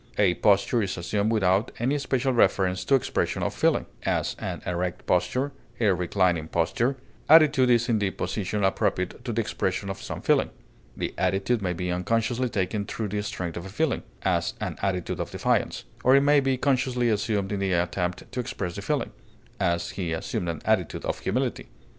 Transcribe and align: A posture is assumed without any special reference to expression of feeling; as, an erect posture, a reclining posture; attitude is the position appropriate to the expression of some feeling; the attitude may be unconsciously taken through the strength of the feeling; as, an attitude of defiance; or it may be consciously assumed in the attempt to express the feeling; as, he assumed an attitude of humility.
A 0.17 0.33
posture 0.33 0.81
is 0.81 0.97
assumed 0.97 1.31
without 1.31 1.69
any 1.77 1.99
special 1.99 2.33
reference 2.33 2.83
to 2.85 2.95
expression 2.95 3.43
of 3.43 3.53
feeling; 3.53 3.85
as, 4.01 4.35
an 4.39 4.63
erect 4.65 5.05
posture, 5.05 5.51
a 5.79 5.93
reclining 5.93 6.47
posture; 6.47 6.95
attitude 7.29 7.69
is 7.69 7.85
the 7.85 8.09
position 8.09 8.63
appropriate 8.63 9.23
to 9.23 9.31
the 9.31 9.39
expression 9.41 9.91
of 9.91 10.01
some 10.01 10.23
feeling; 10.23 10.49
the 10.97 11.13
attitude 11.19 11.61
may 11.61 11.73
be 11.73 11.91
unconsciously 11.91 12.49
taken 12.49 12.83
through 12.85 13.09
the 13.09 13.21
strength 13.21 13.57
of 13.57 13.63
the 13.63 13.69
feeling; 13.69 14.01
as, 14.23 14.55
an 14.59 14.75
attitude 14.81 15.19
of 15.19 15.29
defiance; 15.29 15.83
or 16.03 16.15
it 16.15 16.21
may 16.21 16.39
be 16.39 16.57
consciously 16.57 17.07
assumed 17.09 17.51
in 17.51 17.59
the 17.59 17.71
attempt 17.73 18.31
to 18.31 18.39
express 18.39 18.73
the 18.77 18.81
feeling; 18.81 19.11
as, 19.59 19.91
he 19.91 20.13
assumed 20.13 20.49
an 20.49 20.63
attitude 20.65 21.05
of 21.05 21.19
humility. 21.19 21.69